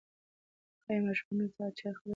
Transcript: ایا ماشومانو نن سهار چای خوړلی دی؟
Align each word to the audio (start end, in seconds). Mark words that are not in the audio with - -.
ایا 0.87 0.99
ماشومانو 1.05 1.39
نن 1.39 1.49
سهار 1.55 1.71
چای 1.77 1.93
خوړلی 1.97 2.07
دی؟ 2.09 2.09